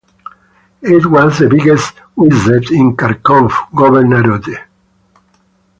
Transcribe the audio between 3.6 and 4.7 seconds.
Governorate.